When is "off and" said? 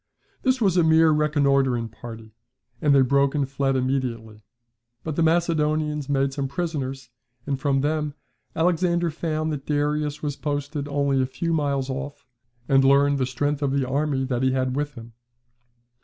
11.91-12.83